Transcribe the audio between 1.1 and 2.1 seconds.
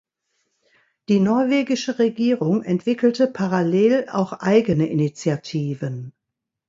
norwegische